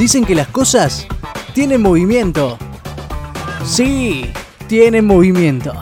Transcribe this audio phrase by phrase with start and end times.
[0.00, 1.06] dicen que las cosas
[1.52, 2.56] tienen movimiento.
[3.66, 4.32] Sí,
[4.66, 5.74] tienen movimiento.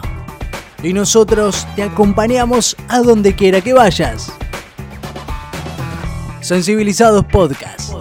[0.82, 4.32] Y nosotros te acompañamos a donde quiera que vayas.
[6.40, 7.92] Sensibilizados Podcast.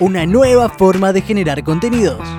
[0.00, 2.37] Una nueva forma de generar contenidos.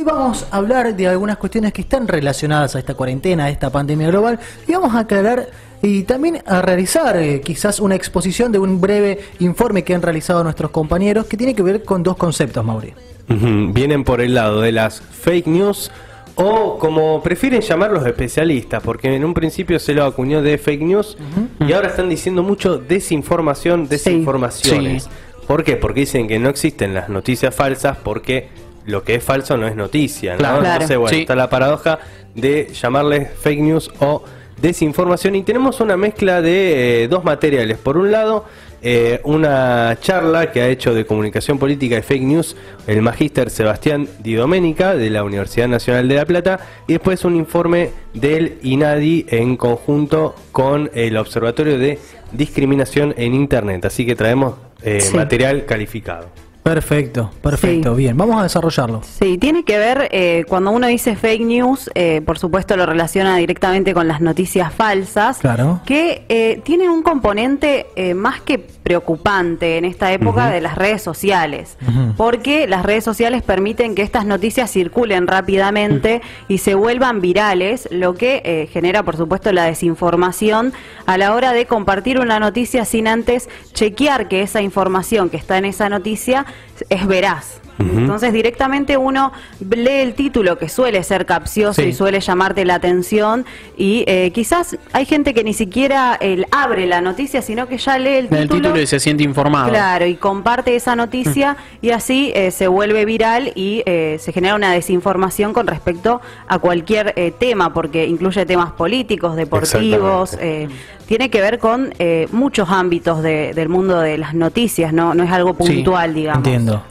[0.00, 3.68] Hoy vamos a hablar de algunas cuestiones que están relacionadas a esta cuarentena, a esta
[3.68, 5.50] pandemia global, y vamos a aclarar
[5.82, 10.42] y también a realizar eh, quizás una exposición de un breve informe que han realizado
[10.42, 12.94] nuestros compañeros que tiene que ver con dos conceptos, Mauri.
[13.28, 15.90] Vienen por el lado de las fake news
[16.34, 20.80] o como prefieren llamar los especialistas, porque en un principio se lo acuñó de fake
[20.80, 21.18] news
[21.60, 25.10] y ahora están diciendo mucho desinformación, desinformaciones.
[25.46, 25.76] ¿Por qué?
[25.76, 28.48] Porque dicen que no existen las noticias falsas porque
[28.86, 30.38] lo que es falso no es noticia, ¿no?
[30.38, 30.64] Claro.
[30.64, 31.20] Entonces, bueno, Sí.
[31.22, 31.98] está la paradoja
[32.34, 34.22] de llamarles fake news o
[34.60, 37.78] desinformación y tenemos una mezcla de eh, dos materiales.
[37.78, 38.44] Por un lado,
[38.82, 44.08] eh, una charla que ha hecho de comunicación política y fake news el magíster Sebastián
[44.20, 49.26] Di Domenica de la Universidad Nacional de La Plata y después un informe del INADI
[49.28, 51.98] en conjunto con el Observatorio de
[52.32, 53.84] Discriminación en Internet.
[53.84, 55.14] Así que traemos eh, Sí.
[55.16, 56.28] material calificado.
[56.62, 57.98] Perfecto, perfecto, Sí.
[58.02, 59.00] bien, vamos a desarrollarlo.
[59.02, 63.36] Sí, tiene que ver, eh, cuando uno dice fake news, eh, por supuesto lo relaciona
[63.38, 65.80] directamente con las noticias falsas, Claro.
[65.86, 71.02] que eh, tienen un componente eh, más que preocupante en esta época de las redes
[71.02, 71.76] sociales,
[72.16, 78.14] porque las redes sociales permiten que estas noticias circulen rápidamente y se vuelvan virales, lo
[78.14, 80.72] que eh, genera, por supuesto, la desinformación
[81.06, 85.56] a la hora de compartir una noticia sin antes chequear que esa información que está
[85.58, 86.46] en esa noticia
[86.88, 87.60] es veraz.
[87.80, 89.32] Entonces directamente uno
[89.68, 91.88] lee el título que suele ser capcioso Sí.
[91.88, 93.44] y suele llamarte la atención
[93.76, 97.98] y eh, quizás hay gente que ni siquiera eh, abre la noticia, sino que ya
[97.98, 98.78] lee el título.
[98.80, 99.68] y se siente informado.
[99.70, 104.54] Claro, y comparte esa noticia y así eh, se vuelve viral y eh, se genera
[104.54, 110.68] una desinformación con respecto a cualquier eh, tema, porque incluye temas políticos, deportivos, eh,
[111.06, 115.24] tiene que ver con eh, muchos ámbitos de- del mundo de las noticias, no, no
[115.24, 116.46] es algo Sí, puntual, digamos.
[116.46, 116.82] Entiendo.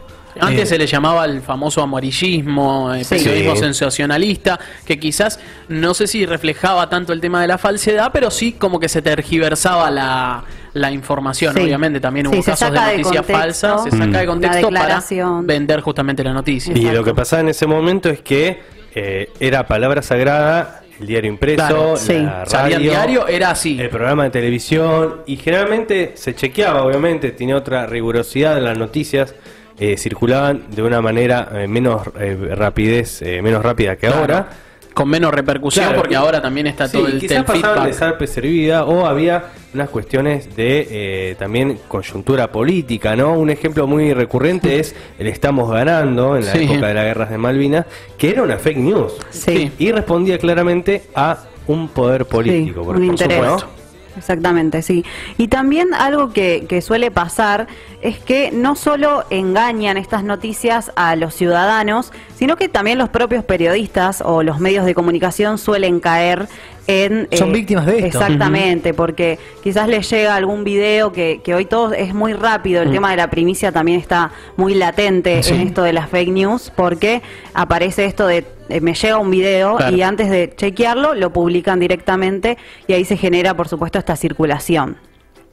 [0.42, 3.16] Antes Eh, se le llamaba el famoso amarillismo, eh, Sí.
[3.16, 3.62] periodismo Sí.
[3.62, 8.54] sensacionalista, que quizás no sé si reflejaba tanto el tema de la falsedad, pero sí
[8.54, 11.54] como que se tergiversaba la, la información.
[11.56, 11.62] Sí.
[11.62, 15.04] Obviamente también hubo casos de noticias falsas, se saca de contexto para
[15.44, 16.78] vender justamente la noticia.
[16.78, 18.60] Y lo que pasaba en ese momento es que
[18.96, 22.14] eh, era palabra sagrada, el diario impreso, Claro, sí.
[22.20, 23.80] la radio, diario, era así.
[23.80, 29.34] el programa de televisión y generalmente se chequeaba, obviamente, tiene otra rigurosidad en las noticias,
[29.80, 34.20] eh, circulaban de una manera eh, menos eh, rapidez, menos rápida que Claro.
[34.22, 34.50] ahora.
[34.94, 37.88] Con menos repercusión, Claro, porque y- ahora también está Sí, todo el, quizás el pasaban
[38.20, 43.34] de servida o había unas cuestiones de también coyuntura política, ¿no?
[43.34, 46.64] Un ejemplo muy recurrente es el estamos ganando en la Sí.
[46.66, 47.86] época de las guerras de Malvinas,
[48.18, 49.72] que era una fake news Sí.
[49.80, 51.38] y respondía claramente a
[51.68, 53.38] un poder político, Sí, por, un por interés.
[53.38, 53.70] supuesto.
[54.18, 55.06] Exactamente, sí.
[55.38, 57.68] Y también algo que, que suele pasar
[58.02, 63.44] es que no solo engañan estas noticias a los ciudadanos, sino que también los propios
[63.44, 66.48] periodistas o los medios de comunicación suelen caer
[66.88, 67.28] en...
[67.30, 68.08] eh, Son víctimas de esto.
[68.20, 72.92] Exactamente, porque quizás les llega algún video que, que hoy todo es muy rápido, el
[72.92, 75.54] tema de la primicia también está muy latente Sí.
[75.54, 77.22] en esto de las fake news, porque
[77.54, 79.96] aparece esto de eh, me llega un video Claro.
[79.96, 82.58] y antes de chequearlo lo publican directamente
[82.88, 84.98] y ahí se genera por supuesto esta circulación.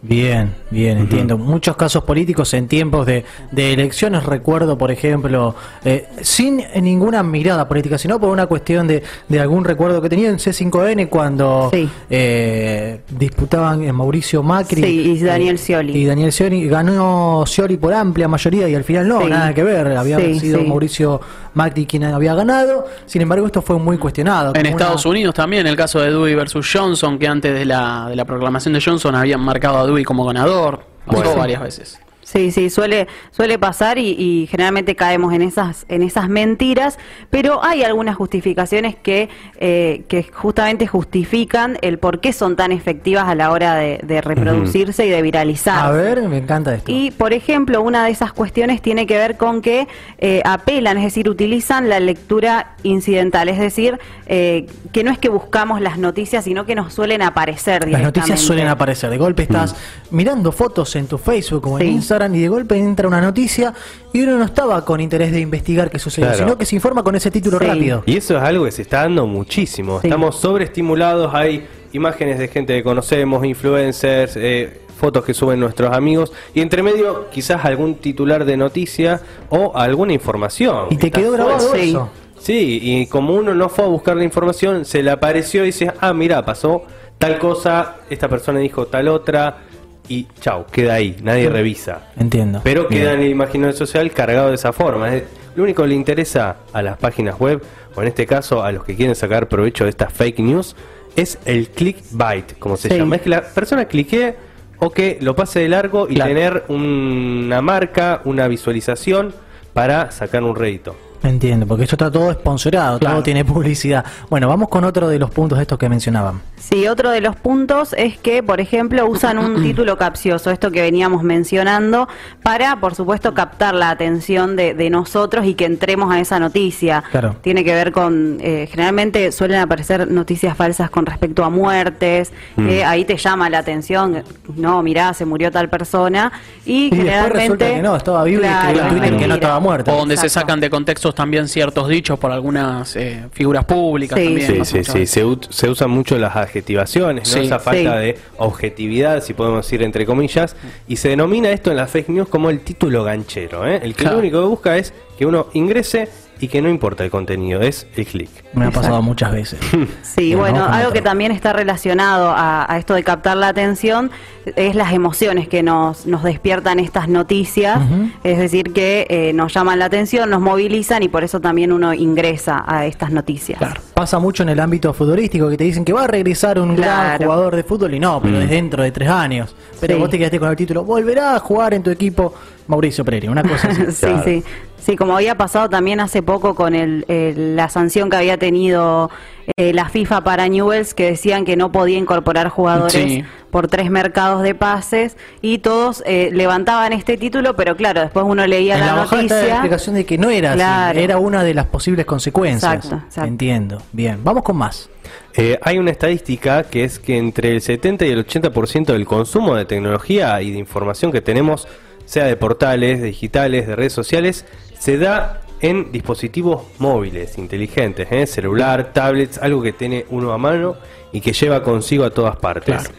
[0.02, 1.38] Bien, bien, entiendo.
[1.38, 7.66] Muchos casos políticos en tiempos de, de elecciones, recuerdo, por ejemplo, eh, sin ninguna mirada
[7.66, 11.88] política, sino por una cuestión de, de algún recuerdo que tenía en C5N cuando Sí.
[12.10, 15.96] eh, disputaban Mauricio Macri Sí, y Daniel Scioli.
[15.96, 19.28] Y Daniel Scioli ganó Scioli por amplia mayoría y al final no, Sí.
[19.30, 19.96] nada que ver.
[19.96, 20.66] Había Sí, sido sí.
[20.66, 21.20] Mauricio
[21.54, 22.86] Macri quien había ganado.
[23.06, 24.52] Sin embargo, esto fue muy cuestionado.
[24.54, 28.06] En Estados una- Unidos también, el caso de Dewey versus Johnson, que antes de la,
[28.10, 30.84] de la proclamación de Johnson habían marcado a Dewey como ganador.
[31.06, 31.36] Pasó Bueno.
[31.36, 32.00] varias veces.
[32.26, 36.98] Sí, sí, suele, suele pasar y, y generalmente caemos en esas, en esas mentiras,
[37.30, 39.28] pero hay algunas justificaciones que,
[39.60, 44.20] eh, que justamente justifican el por qué son tan efectivas a la hora de, de
[44.22, 45.78] reproducirse y de viralizar.
[45.86, 46.90] A ver, me encanta esto.
[46.90, 49.86] Y, por ejemplo, una de esas cuestiones tiene que ver con que
[50.18, 55.28] eh, apelan, es decir, utilizan la lectura incidental, es decir, eh, que no es que
[55.28, 58.36] buscamos las noticias, sino que nos suelen aparecer Las noticias directamente.
[58.42, 59.10] suelen aparecer.
[59.10, 59.76] De golpe estás
[60.10, 61.92] mirando fotos en tu Facebook o en Sí.
[61.92, 63.74] Instagram y de golpe entra una noticia
[64.12, 66.44] y uno no estaba con interés de investigar qué sucedió, Claro.
[66.44, 67.66] sino que se informa con ese título Sí.
[67.66, 68.02] rápido.
[68.06, 70.00] Y eso es algo que se está dando muchísimo.
[70.00, 70.06] Sí.
[70.08, 76.32] Estamos sobreestimulados, hay imágenes de gente que conocemos, influencers, eh, fotos que suben nuestros amigos
[76.54, 79.20] y entre medio quizás algún titular de noticia
[79.50, 80.86] o alguna información.
[80.90, 81.90] Y te quedó grabado Sí.
[81.90, 82.08] eso.
[82.38, 85.92] Sí, y como uno no fue a buscar la información, se le apareció y dice,
[86.00, 86.82] ah, mira, pasó
[87.18, 89.58] tal cosa, esta persona dijo tal otra,
[90.08, 92.08] y chau, queda ahí, nadie revisa.
[92.16, 92.60] Entiendo.
[92.64, 93.02] Pero Bien.
[93.02, 95.14] queda en el imaginario social cargado de esa forma.
[95.14, 95.24] Es-
[95.56, 97.62] Lo único que le interesa a las páginas web,
[97.94, 100.76] o en este caso a los que quieren sacar provecho de estas fake news,
[101.16, 102.96] es el clickbait, como se Sí.
[102.98, 103.16] llama.
[103.16, 104.36] Es que la persona clique
[104.80, 106.28] o que lo pase de largo y Claro.
[106.34, 109.32] tener una marca, una visualización
[109.72, 110.94] para sacar un rédito.
[111.22, 113.16] Entiendo, porque esto está todo sponsorado, Claro.
[113.16, 114.04] todo tiene publicidad.
[114.30, 116.40] Bueno, vamos con otro de los puntos estos que mencionaban.
[116.56, 120.82] Sí, otro de los puntos es que, por ejemplo, usan un título capcioso, esto que
[120.82, 122.08] veníamos mencionando,
[122.42, 127.02] para, por supuesto, captar la atención de, de nosotros y que entremos a esa noticia.
[127.10, 127.36] Claro.
[127.42, 132.84] Tiene que ver con, eh, generalmente suelen aparecer noticias falsas con respecto a muertes, que
[132.84, 134.22] ahí te llama la atención,
[134.56, 136.32] no, mirá, se murió tal persona,
[136.64, 139.60] y, Y después resulta que no, estaba vivo y escribió en Twitter que no estaba
[139.60, 139.92] muerto.
[139.92, 140.70] O donde se sacan de
[141.14, 144.24] también ciertos dichos por algunas eh, figuras públicas Sí.
[144.24, 144.64] también.
[144.64, 145.24] Sí, sí, sí.
[145.50, 147.40] Se, usan mucho las adjetivaciones, ¿no?
[147.40, 147.46] Sí.
[147.46, 148.06] esa falta Sí.
[148.06, 150.56] de objetividad, si podemos decir entre comillas,
[150.88, 153.66] y se denomina esto en las fake news como el título ganchero.
[153.66, 153.80] ¿eh?
[153.82, 154.16] El que Claro.
[154.16, 156.08] lo único que busca es que uno ingrese
[156.40, 158.28] y que no importa el contenido, es el clic.
[158.52, 159.58] Me ha pasado muchas veces.
[160.02, 160.92] Sí, bueno, algo otro.
[160.94, 164.10] que también está relacionado a, a esto de captar la atención
[164.56, 167.78] es las emociones que nos, nos despiertan estas noticias,
[168.24, 171.92] es decir, que eh, nos llaman la atención, nos movilizan y por eso también uno
[171.92, 173.58] ingresa a estas noticias.
[173.58, 173.80] Claro.
[173.92, 177.18] Pasa mucho en el ámbito futbolístico que te dicen que va a regresar un gran
[177.18, 179.54] jugador de fútbol y no, pero es dentro de tres años.
[179.80, 180.00] Pero Sí.
[180.00, 182.32] vos te quedaste con el título, volverá a jugar en tu equipo
[182.66, 183.82] Mauricio Pereira, una cosa así.
[183.92, 184.22] sí, Claro.
[184.24, 184.44] sí.
[184.78, 189.10] Sí, como había pasado también hace poco con el, el- la sanción que había tenido
[189.56, 193.24] eh, la FIFA para Newells, que decían que no podía incorporar jugadores Sí.
[193.50, 198.46] por tres mercados de pases y todos eh, levantaban este título, pero claro, después uno
[198.46, 199.54] leía En la, la bajada está la noticia.
[199.56, 200.90] explicación de que no era Claro.
[200.98, 202.72] así, era una de las posibles consecuencias.
[202.74, 203.28] Exacto, exacto.
[203.28, 203.82] Entiendo.
[203.92, 204.88] Bien, vamos con más.
[205.34, 209.56] Eh, hay una estadística que es que entre el 70 y el 80% del consumo
[209.56, 211.66] de tecnología y de información que tenemos,
[212.06, 214.46] sea de portales, de digitales, de redes sociales,
[214.78, 218.26] se da en dispositivos móviles, inteligentes, ¿eh?
[218.26, 220.76] celular, tablets, algo que tiene uno a mano
[221.12, 222.74] y que lleva consigo a todas partes.
[222.74, 222.90] Claro.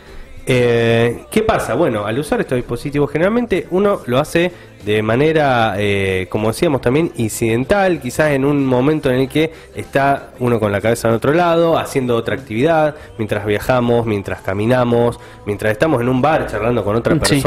[0.50, 1.74] Eh, ¿Qué pasa?
[1.74, 4.54] Bueno, al usar estos dispositivos generalmente uno lo hace
[4.86, 10.30] de manera, eh, como decíamos también, incidental, quizás en un momento en el que está
[10.40, 15.74] uno con la cabeza en otro lado, haciendo otra actividad, mientras viajamos, mientras caminamos, mientras
[15.74, 17.42] estamos en un bar charlando con otra Sí.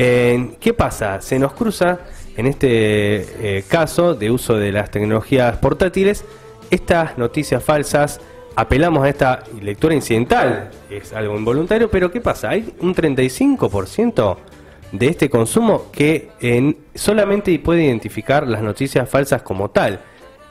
[0.00, 1.20] Eh, ¿Qué pasa?
[1.20, 1.98] Se nos cruza,
[2.36, 2.68] en este
[3.58, 6.24] eh, caso de uso de las tecnologías portátiles,
[6.70, 8.20] estas noticias falsas
[8.54, 12.50] apelamos a esta lectura incidental, es algo involuntario, pero ¿qué pasa?
[12.50, 14.36] Hay un 35%
[14.92, 19.98] de este consumo que en- solamente puede identificar las noticias falsas como tal.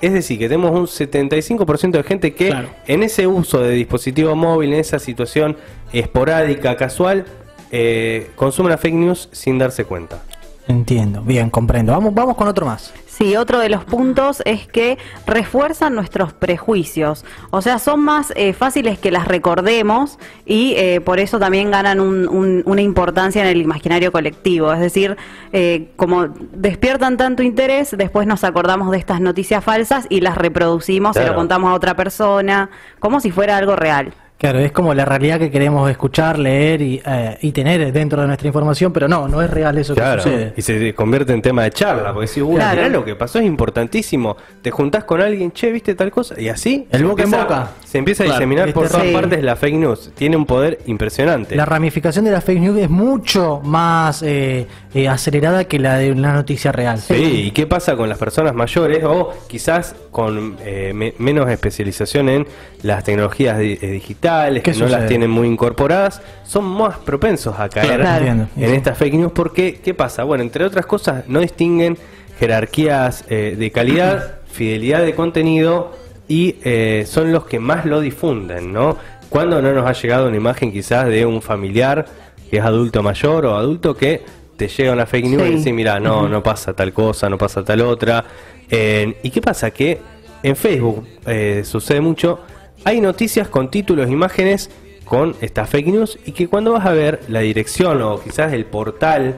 [0.01, 2.67] Es decir, que tenemos un 75% de gente que Claro.
[2.85, 5.55] en ese uso de dispositivo móvil, en esa situación
[5.93, 7.25] esporádica, casual,
[7.71, 10.21] eh, consume la fake news sin darse cuenta.
[10.67, 11.21] Entiendo.
[11.21, 11.93] Bien, comprendo.
[11.93, 12.93] Vamos, vamos con otro más.
[13.07, 18.53] Sí, otro de los puntos es que refuerzan nuestros prejuicios, o sea, son más eh,
[18.53, 23.47] fáciles que las recordemos y eh, por eso también ganan un- un- una importancia en
[23.47, 25.17] el imaginario colectivo, es decir,
[25.51, 31.13] eh, como despiertan tanto interés, después nos acordamos de estas noticias falsas y las reproducimos,
[31.15, 31.33] se Claro.
[31.33, 34.13] lo contamos a otra persona, como si fuera algo real.
[34.37, 38.27] Claro, es como la realidad que queremos escuchar, leer y, eh, y tener dentro de
[38.27, 40.53] nuestra información, pero no, no es real eso Claro, que sucede.
[40.55, 42.75] y se convierte en tema de charla, porque si, uy, Claro.
[42.75, 44.37] mirá lo que pasó es importantísimo.
[44.61, 46.39] Te juntás con alguien, che, ¿viste tal cosa?
[46.39, 47.71] Y así El se boca en empieza- boca.
[47.83, 50.11] Se empieza a diseminar Es por todas partes la fake news.
[50.13, 51.55] Tiene un poder impresionante.
[51.55, 56.11] La ramificación de la fake news es mucho más eh, eh, acelerada que la de
[56.11, 56.99] una noticia real.
[56.99, 57.15] Sí,
[57.47, 62.47] ¿y qué pasa con las personas mayores o quizás con eh, me- menos especialización en
[62.83, 66.21] las tecnologías di- eh, digitales, ¿Qué que no las tienen muy incorporadas?
[66.43, 68.47] Son más propensos a caer Claro.
[68.55, 70.23] En estas fake news porque, ¿qué pasa?
[70.23, 71.97] Bueno, entre otras cosas, no distinguen
[72.39, 75.91] jerarquías eh, de calidad, fidelidad de contenido
[76.27, 78.97] y eh, son los que más lo difunden, ¿no?
[79.29, 82.05] Cuando no nos ha llegado una imagen quizás de un familiar
[82.49, 84.23] que es adulto mayor o adulto que
[84.55, 87.63] te llega una fake news y dice, mira, no, no pasa tal cosa, no pasa
[87.63, 88.23] tal otra.
[88.69, 89.71] Eh, ¿Y qué pasa?
[89.71, 89.99] Que
[90.43, 92.39] en Facebook eh, sucede mucho,
[92.87, 94.69] hay noticias con títulos, imágenes
[95.03, 98.63] con estas fake news y que cuando vas a ver la dirección o quizás el
[98.65, 99.35] portal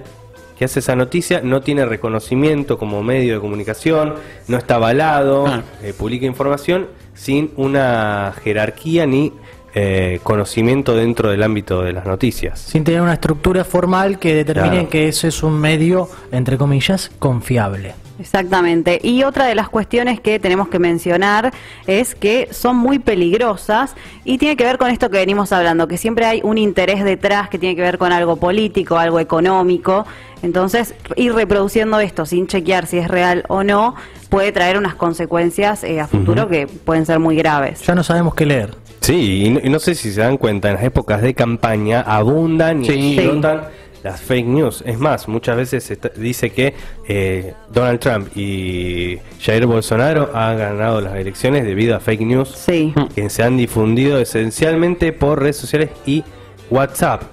[0.57, 4.13] que hace esa noticia no tiene reconocimiento como medio de comunicación,
[4.47, 5.63] no está avalado, Ah.
[5.81, 9.33] eh, publica información sin una jerarquía ni
[9.73, 12.59] eh, conocimiento dentro del ámbito de las noticias.
[12.59, 14.89] Sin tener una estructura formal que determine Claro.
[14.89, 17.93] que eso es un medio, entre comillas, confiable.
[18.19, 18.99] Exactamente.
[19.01, 21.51] Y otra de las cuestiones que tenemos que mencionar
[21.87, 23.95] es que son muy peligrosas
[24.25, 27.49] y tiene que ver con esto que venimos hablando, que siempre hay un interés detrás
[27.49, 30.05] que tiene que ver con algo político, algo económico.
[30.41, 33.95] Entonces, ir reproduciendo esto sin chequear si es real o no
[34.29, 37.81] puede traer unas consecuencias eh, a futuro que pueden ser muy graves.
[37.85, 38.75] Ya no sabemos qué leer.
[39.01, 42.01] Sí, y no, y no sé si se dan cuenta, en las épocas de campaña
[42.01, 43.17] abundan y Sí.
[43.17, 43.61] explotan
[44.03, 44.83] las fake news.
[44.85, 46.73] Es más, muchas veces se está- dice que
[47.07, 52.93] eh, Donald Trump y Jair Bolsonaro han ganado las elecciones debido a fake news Sí.
[53.15, 56.23] que se han difundido esencialmente por redes sociales y
[56.71, 57.23] WhatsApp.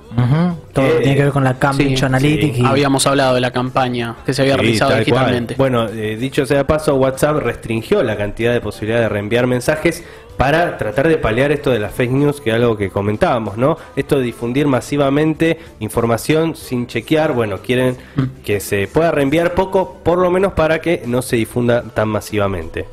[0.73, 2.55] Todo lo que Eh, tiene que ver con la Cambridge sí, Analytica.
[2.57, 2.63] sí.
[2.63, 5.05] y- Habíamos hablado de la campaña que se había Sí, realizado cual.
[5.05, 5.55] digitalmente.
[5.59, 10.05] Bueno, eh, dicho sea de paso, WhatsApp restringió la cantidad de posibilidad de reenviar mensajes
[10.37, 13.77] para tratar de paliar esto de las fake news, que es algo que comentábamos, ¿no?
[13.97, 17.97] Esto de difundir masivamente información sin chequear, bueno, quieren
[18.45, 22.87] que se pueda reenviar poco, por lo menos para que no se difunda tan masivamente.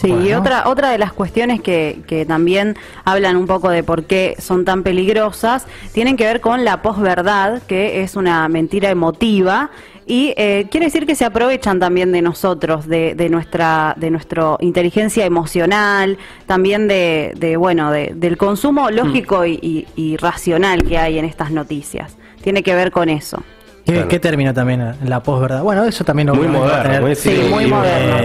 [0.00, 4.04] Sí, y otra, otra de las cuestiones que, que también hablan un poco de por
[4.04, 9.70] qué son tan peligrosas tienen que ver con la posverdad, que es una mentira emotiva.
[10.06, 14.56] Y eh, quiere decir que se aprovechan también de nosotros, de, de nuestra de nuestra
[14.60, 20.96] inteligencia emocional, también de, de bueno de- del consumo lógico y, y- y racional que
[20.96, 22.16] hay en estas noticias.
[22.42, 23.42] Tiene que ver con eso.
[23.88, 24.08] ¿Qué, Claro.
[24.08, 24.96] qué término también?
[25.06, 25.62] La posverdad.
[25.62, 28.16] Bueno, eso también lo Muy va a moderno, tener, muy Sí, muy moderno.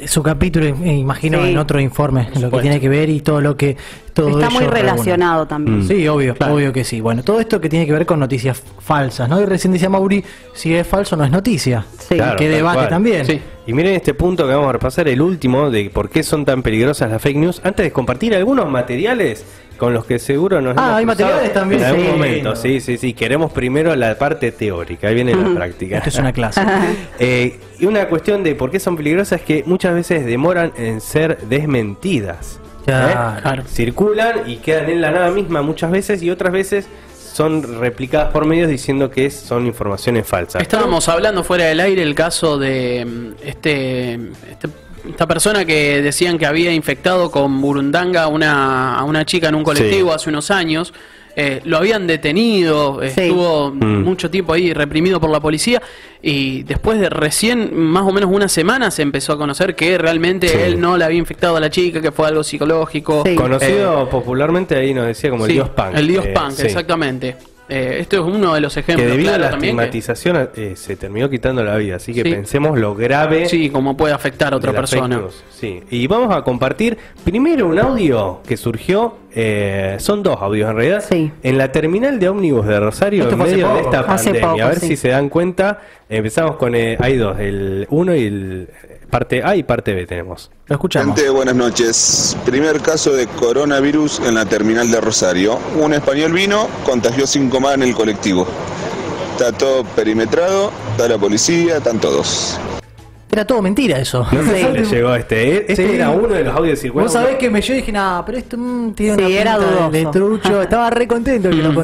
[0.00, 1.50] eh, su capítulo, eh, imagino, Sí.
[1.52, 3.76] en otro informe, lo que tiene que ver y todo lo que
[4.12, 4.80] todo Está muy reúne.
[4.80, 5.78] relacionado también.
[5.78, 5.86] Mm.
[5.86, 6.54] Sí, obvio, Claro.
[6.54, 7.00] obvio que sí.
[7.00, 9.40] Bueno, todo esto que tiene que ver con noticias falsas, ¿no?
[9.40, 11.84] Y recién decía Mauri, si es falso no es noticia.
[12.00, 12.16] Sí.
[12.16, 12.88] Claro, que debate cual.
[12.88, 13.24] también.
[13.24, 13.40] Sí.
[13.68, 16.62] Y miren este punto que vamos a repasar, el último, de por qué son tan
[16.62, 19.44] peligrosas las fake news, antes de compartir algunos materiales
[19.76, 21.82] con los que seguro nos Ah, hemos hay materiales también.
[21.82, 22.10] En algún Sí.
[22.12, 23.12] momento, sí, sí, sí.
[23.12, 25.98] Queremos primero la parte teórica, ahí viene la práctica.
[25.98, 26.62] Esto es una clase.
[27.18, 31.02] Eh, y una cuestión de por qué son peligrosas es que muchas veces demoran en
[31.02, 32.60] ser desmentidas.
[32.86, 33.42] Claro.
[33.42, 33.62] Claro.
[33.66, 36.88] Circulan y quedan en la nada misma muchas veces y otras veces
[37.38, 40.60] son replicadas por medios diciendo que son informaciones falsas.
[40.60, 44.14] Estábamos hablando fuera del aire el caso de mm, este,
[44.50, 44.68] este-
[45.08, 49.54] esta persona que decían que había infectado con burundanga a una, a una chica en
[49.54, 50.14] un colectivo Sí.
[50.16, 50.92] hace unos años.
[51.40, 53.06] Eh, lo habían detenido, Sí.
[53.20, 54.02] estuvo Mm.
[54.02, 55.80] mucho tiempo ahí reprimido por la policía
[56.20, 60.48] y después de recién más o menos una semana se empezó a conocer que realmente
[60.48, 60.58] Sí.
[60.60, 63.22] él no le había infectado a la chica, que fue algo psicológico.
[63.24, 63.36] Sí.
[63.36, 65.94] Conocido popularmente ahí nos decía como el dios punk.
[65.94, 66.66] El dios Eh, punk, sí.
[66.66, 67.36] exactamente.
[67.68, 70.96] Eh, esto es uno de los Que ejemplos debido a la que- estigmatización eh, se
[70.96, 72.30] terminó quitando la vida, así que Sí.
[72.30, 75.20] pensemos lo grave sí, como puede afectar a otra persona.
[75.50, 75.82] Sí.
[75.90, 81.04] Y vamos a compartir primero un audio que surgió, eh, son dos audios en realidad,
[81.06, 81.30] Sí.
[81.42, 84.48] en la terminal de ómnibus de Rosario Esto en medio de esta Hace pandemia.
[84.50, 84.86] poco, a ver sí.
[84.88, 85.80] si se dan cuenta.
[86.08, 88.68] Empezamos con, eh, hay dos, el uno y el
[89.08, 90.50] parte A y parte B tenemos.
[90.66, 91.16] Lo escuchamos.
[91.16, 92.36] Gente, buenas noches.
[92.44, 95.58] Primer caso de coronavirus en la terminal de Rosario.
[95.80, 98.46] Un español vino, contagió cinco más en el colectivo.
[99.32, 102.58] Está todo perimetrado, está la policía, están todos.
[103.30, 104.26] Era todo mentira eso.
[104.32, 104.64] No sé Sí.
[104.66, 105.56] si le llegó este.
[105.58, 105.94] eh, Este Sí.
[105.94, 107.12] era uno de los audios circulares.
[107.12, 109.90] Vos sabés que me, yo dije, nada, pero esto mm, tiene Sí, una era pinta
[109.90, 110.62] de- de trucho.
[110.62, 111.74] Estaba re contento que lo Sí.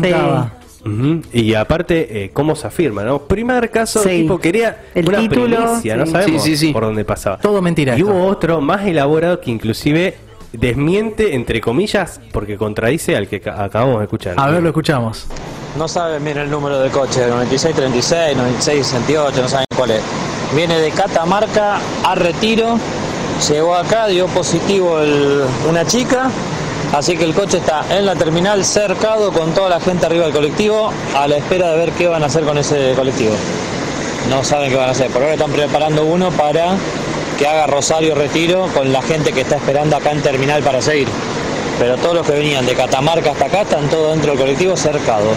[1.32, 3.02] Y aparte, eh, ¿cómo se afirma?
[3.04, 3.20] ¿no?
[3.20, 4.22] Primer caso, Sí.
[4.22, 6.72] tipo quería El una título, primicia, no sabemos Sí, sí, sí.
[6.72, 7.38] por dónde pasaba.
[7.38, 8.12] Todo mentira Y esto.
[8.12, 10.16] hubo otro más elaborado que inclusive
[10.52, 14.34] desmiente, entre comillas, porque contradice al que ca- acabamos de escuchar.
[14.38, 15.26] A ver, lo escuchamos.
[15.76, 20.02] No saben bien el número de coche, 9636, 9668, no saben cuál es.
[20.54, 22.78] Viene de Catamarca a Retiro,
[23.50, 26.30] llegó acá, dio positivo el- una chica,
[26.92, 30.34] así que el coche está en la terminal cercado con toda la gente arriba del
[30.34, 33.34] colectivo a la espera de ver qué van a hacer con ese colectivo.
[34.30, 36.76] No saben qué van a hacer, por ahora están preparando uno para
[37.38, 41.08] que haga Rosario Retiro con la gente que está esperando acá en terminal para seguir.
[41.78, 45.36] Pero todos los que venían de Catamarca hasta acá están todos dentro del colectivo cercados.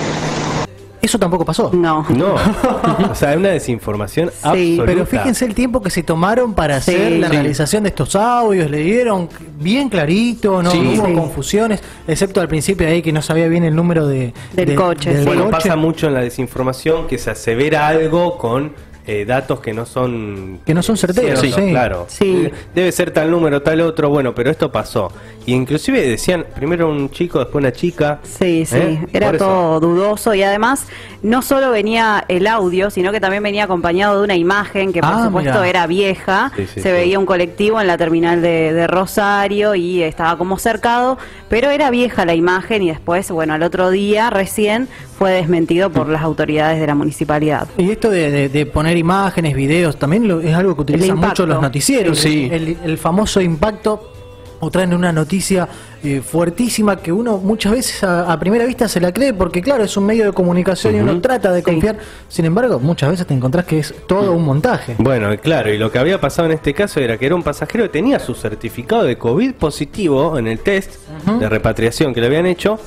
[1.07, 1.71] Eso tampoco pasó.
[1.73, 2.05] No.
[2.09, 2.35] No,
[3.11, 4.85] o sea, es una desinformación Sí, absoluta.
[4.85, 6.91] Pero fíjense el tiempo que se tomaron para Sí.
[6.91, 7.33] hacer la Sí.
[7.33, 10.95] realización de estos audios, le dieron bien clarito, no Sí.
[10.97, 11.13] hubo Sí.
[11.13, 15.11] confusiones, excepto al principio ahí que no sabía bien el número de, Del de- coche,
[15.11, 15.25] del sí.
[15.27, 15.51] Bueno, coche.
[15.53, 18.73] pasa mucho en la desinformación que se asevera algo con
[19.07, 21.69] eh, datos que no son Que no son certeros, ciertos, sí.
[21.71, 22.43] claro Sí.
[22.47, 25.11] Eh, debe ser tal número tal otro bueno pero esto pasó
[25.45, 29.07] y inclusive decían primero un chico después una chica Sí, sí, ¿Eh?
[29.13, 29.45] era Por eso.
[29.45, 30.85] todo dudoso y además
[31.23, 35.09] no solo venía el audio, sino que también venía acompañado de una imagen que por
[35.11, 35.67] Ah, supuesto mirá.
[35.67, 36.51] era vieja.
[36.55, 36.91] Sí, sí, Se sí.
[36.91, 41.17] veía un colectivo en la terminal de, de Rosario y estaba como cercado,
[41.49, 44.87] pero era vieja la imagen y después, bueno, al otro día recién
[45.17, 47.67] fue desmentido por las autoridades de la municipalidad.
[47.77, 51.43] Y esto de, de- de poner imágenes, videos, también lo- es algo que utilizan impacto.
[51.43, 52.19] mucho los noticieros.
[52.19, 52.49] Sí.
[52.51, 54.11] El, el famoso impacto
[54.59, 55.67] o traen una noticia
[56.03, 59.83] eh, fuertísima que uno muchas veces a, a primera vista se la cree porque claro
[59.83, 61.65] es un medio de comunicación y uno trata de Sí.
[61.65, 61.97] confiar
[62.27, 65.91] sin embargo muchas veces te encontrás que es todo un montaje Bueno, claro, y lo
[65.91, 69.03] que había pasado en este caso era que era un pasajero que tenía su certificado
[69.03, 70.95] de COVID positivo en el test
[71.39, 72.79] de repatriación que le habían hecho,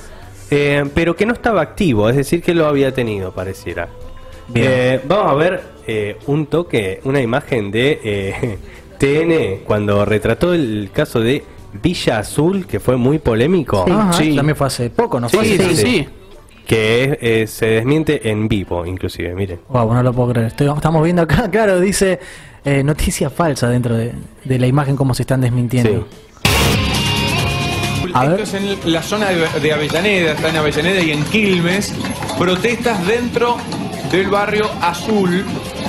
[0.51, 3.89] eh, pero que no estaba activo, es decir, que lo había tenido, pareciera.
[4.49, 4.67] Bien.
[4.69, 8.59] Eh, vamos a ver eh, un toque, una imagen de eh,
[8.99, 11.45] TN cuando retrató el caso de
[11.83, 13.85] Villa Azul, que fue muy polémico.
[13.87, 13.93] Sí.
[13.93, 14.37] Ajá, Sí.
[14.37, 16.09] también fue hace poco no Sí, fue sí, hace- sí.
[16.67, 19.61] Que es- eh, se desmiente en vivo, inclusive, miren.
[19.69, 20.49] Wow, no lo puedo creer.
[20.49, 22.19] Estoy- estamos viendo acá, claro, dice
[22.65, 24.13] eh, noticia falsa dentro de,
[24.45, 26.07] de la imagen, cómo se están desmintiendo.
[28.15, 28.41] A ver.
[28.41, 31.95] Esto es en la zona de, Avellaneda, está en Avellaneda y en Quilmes.
[32.39, 33.57] Protestas dentro
[34.11, 35.45] del barrio Azul.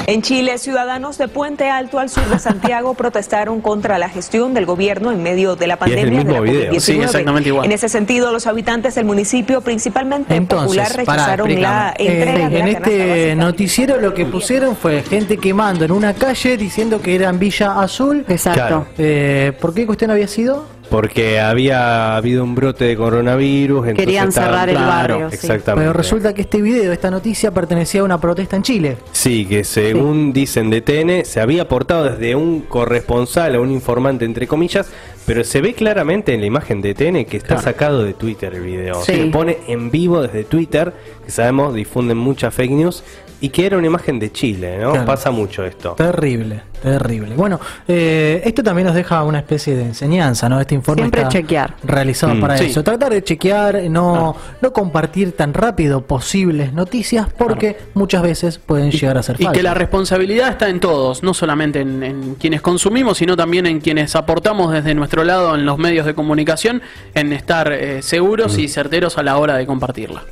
[0.07, 4.65] En Chile, ciudadanos de Puente Alto al sur de Santiago protestaron contra la gestión del
[4.65, 6.71] gobierno en medio de la el pandemia de mismo la video.
[6.73, 6.79] COVID-19.
[6.79, 7.65] Sí, exactamente igual.
[7.65, 12.19] En ese sentido, los habitantes del municipio, principalmente Entonces, popular, rechazaron la explícame.
[12.19, 13.35] entrega Eh, de en la este básica.
[13.35, 17.79] noticiero lo que pusieron fue gente quemando en una calle diciendo que era en Villa
[17.79, 18.25] Azul.
[18.27, 18.59] Exacto.
[18.59, 18.87] Claro.
[18.97, 20.65] Eh, ¿Por qué cuestión había sido?
[20.91, 23.87] Porque había habido un brote de coronavirus.
[23.87, 25.35] entonces Querían estaban- cerrar el Claro, barrio, sí.
[25.35, 25.81] Exactamente.
[25.87, 28.97] Pero resulta que este video, esta noticia pertenecía a una protesta en Chile.
[29.13, 34.25] Sí, que según dicen de TN, se había aportado desde un corresponsal o un informante,
[34.25, 34.89] entre comillas,
[35.25, 37.61] pero se ve claramente en la imagen de TN que está Claro.
[37.63, 38.95] sacado de Twitter el video.
[39.01, 39.13] Sí.
[39.13, 40.93] Se pone en vivo desde Twitter,
[41.23, 43.01] que sabemos difunden muchas fake news,
[43.41, 44.91] y que era una imagen de Chile, ¿no?
[44.91, 45.05] Claro.
[45.05, 45.93] Pasa mucho esto.
[45.93, 47.35] Terrible, terrible.
[47.35, 50.61] Bueno, eh, esto también nos deja una especie de enseñanza, ¿no?
[50.61, 51.75] Este informe Siempre está chequear.
[51.83, 52.65] realizado Mm, para sí.
[52.65, 52.83] eso.
[52.83, 59.17] Tratar de chequear, no, no compartir tan rápido posibles noticias porque muchas veces pueden llegar
[59.17, 59.57] a ser Y falsas.
[59.57, 63.79] que la responsabilidad está en todos, no solamente en, en quienes consumimos, sino también en
[63.81, 66.81] quienes aportamos desde nuestro lado en los medios de comunicación,
[67.15, 70.23] en estar eh, seguros y certeros a la hora de compartirla.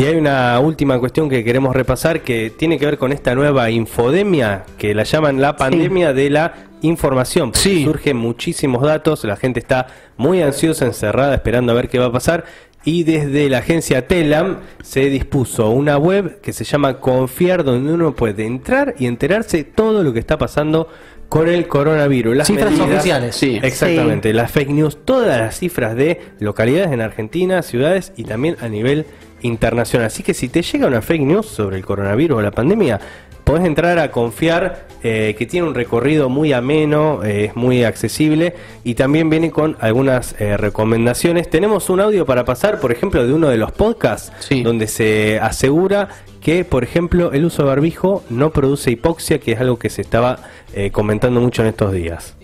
[0.00, 3.68] Y hay una última cuestión que queremos repasar que tiene que ver con esta nueva
[3.68, 7.50] infodemia que la llaman la pandemia de la información.
[7.52, 7.84] Porque Sí.
[7.84, 12.12] surgen muchísimos datos, la gente está muy ansiosa, encerrada, esperando a ver qué va a
[12.12, 12.46] pasar.
[12.82, 18.14] Y desde la agencia Telam se dispuso una web que se llama Confiar, donde uno
[18.16, 20.88] puede entrar y enterarse todo lo que está pasando
[21.28, 22.36] con el coronavirus.
[22.38, 23.36] Las Cifras medidas- oficiales.
[23.36, 23.60] Sí.
[23.62, 28.68] Exactamente, las fake news, todas las cifras de localidades en Argentina, ciudades y también a
[28.68, 29.04] nivel
[29.42, 30.06] internacional.
[30.06, 33.00] Así que si te llega una fake news sobre el coronavirus o la pandemia,
[33.44, 38.54] podés entrar a confiar eh, que tiene un recorrido muy ameno, eh, es muy accesible
[38.84, 41.48] y también viene con algunas eh, recomendaciones.
[41.50, 44.62] Tenemos un audio para pasar, por ejemplo, de uno de los podcasts, Sí.
[44.62, 46.08] donde se asegura
[46.40, 50.02] que, por ejemplo, el uso de barbijo no produce hipoxia, que es algo que se
[50.02, 50.38] estaba
[50.74, 52.36] eh, comentando mucho en estos días.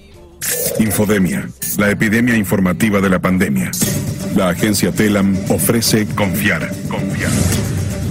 [0.79, 3.71] Infodemia, la epidemia informativa de la pandemia.
[4.37, 7.31] La agencia Telam ofrece confiar, confiar.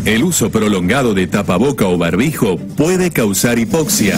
[0.06, 4.18] El uso prolongado de tapaboca o barbijo puede causar hipoxia.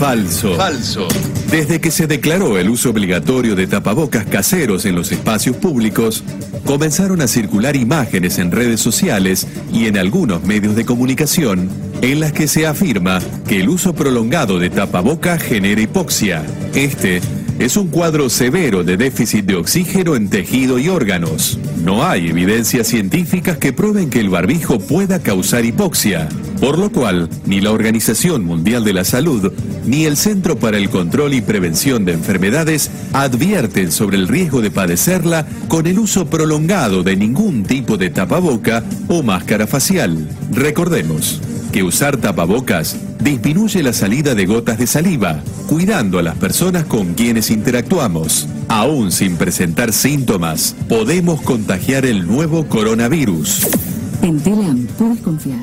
[0.00, 0.56] Falso.
[0.56, 1.08] Falso.
[1.50, 6.24] Desde que se declaró el uso obligatorio de tapabocas caseros en los espacios públicos,
[6.64, 11.68] comenzaron a circular imágenes en redes sociales y en algunos medios de comunicación
[12.00, 16.46] en las que se afirma que el uso prolongado de tapaboca genera hipoxia.
[16.74, 17.20] Este
[17.62, 21.60] es un cuadro severo de déficit de oxígeno en tejido y órganos.
[21.84, 26.28] No hay evidencias científicas que prueben que el barbijo pueda causar hipoxia,
[26.60, 29.52] por lo cual ni la Organización Mundial de la Salud
[29.86, 34.72] ni el Centro para el Control y Prevención de Enfermedades advierten sobre el riesgo de
[34.72, 40.28] padecerla con el uso prolongado de ningún tipo de tapaboca o máscara facial.
[40.50, 46.84] Recordemos que usar tapabocas disminuye la salida de gotas de saliva, cuidando a las personas
[46.84, 48.48] con quienes interactuamos.
[48.68, 53.68] Aún sin presentar síntomas, podemos contagiar el nuevo coronavirus.
[54.22, 55.58] En Telam puedes confiar.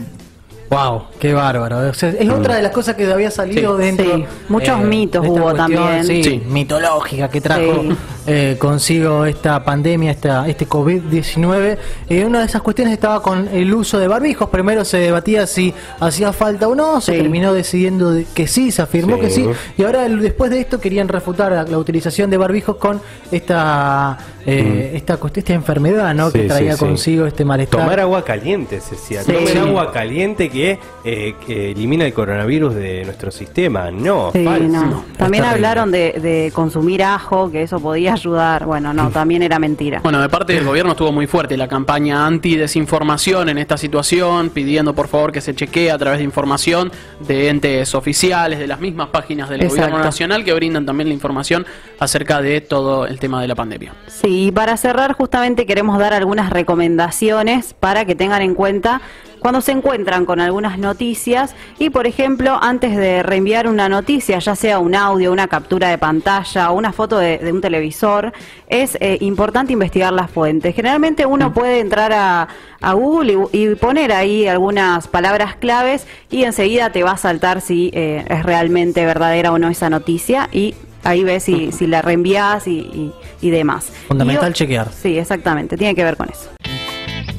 [0.69, 1.89] Wow, qué bárbaro.
[1.89, 3.83] O sea, es otra de las cosas que había salido Sí.
[3.85, 4.15] dentro.
[4.17, 4.23] Sí.
[4.49, 6.05] Muchos mitos de esta hubo cuestión, también.
[6.05, 6.41] Sí, Sí.
[6.47, 7.95] mitológica que trajo Sí.
[8.29, 11.77] Eh, consigo esta pandemia, esta, este COVID-19.
[12.09, 14.49] Eh, una de esas cuestiones estaba con el uso de barbijos.
[14.49, 18.81] Primero se debatía si hacía falta o no, se terminó decidiendo de- que sí, se
[18.81, 19.21] afirmó Sí.
[19.21, 19.45] que sí.
[19.77, 24.91] Y ahora después de esto querían refutar la, la utilización de barbijos con esta, eh,
[24.95, 26.31] esta, cuestión- esta enfermedad ¿no?
[26.31, 26.47] que Mm.
[26.47, 26.85] Traía sí, sí.
[26.85, 27.79] consigo este malestar.
[27.81, 29.23] Tomar agua caliente, se decía.
[29.23, 29.57] Sí.
[29.57, 33.91] agua caliente que, eh, que elimina el coronavirus de nuestro sistema.
[33.91, 34.67] No, Sí, falso.
[34.67, 35.03] no.
[35.17, 38.65] También hablaron de, de consumir ajo, que eso podía ayudar.
[38.65, 39.99] Bueno, no, también era mentira.
[40.01, 44.93] Bueno, de parte del gobierno estuvo muy fuerte la campaña anti-desinformación en esta situación, pidiendo
[44.93, 49.09] por favor que se chequee a través de información de entes oficiales, de las mismas
[49.09, 49.81] páginas del Exacto.
[49.81, 51.65] gobierno nacional que brindan también la información
[51.99, 53.93] acerca de todo el tema de la pandemia.
[54.07, 59.01] Sí, y para cerrar justamente queremos dar algunas recomendaciones para que tengan en cuenta
[59.39, 64.55] cuando se encuentran con algunas noticias y por ejemplo antes de reenviar una noticia, ya
[64.55, 68.33] sea un audio, una captura de pantalla o una foto de, de un televisor,
[68.67, 70.75] es eh, importante investigar las fuentes.
[70.75, 72.47] Generalmente uno puede entrar a,
[72.81, 77.61] a Google y, y poner ahí algunas palabras claves y enseguida te va a saltar
[77.61, 82.01] si eh, es realmente verdadera o no esa noticia y ahí ves si, si la
[82.01, 83.89] reenvías y, y- y demás.
[84.09, 84.91] Fundamental Y chequear.
[84.91, 86.49] Sí, exactamente, tiene que ver con eso.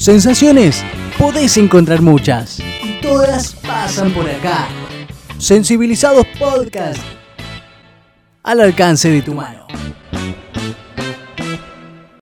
[0.01, 0.83] Sensaciones
[1.19, 2.59] podés encontrar muchas.
[2.59, 4.67] Y todas pasan por acá.
[5.37, 6.99] Sensibilizados Podcast.
[8.43, 9.67] Al alcance de tu mano.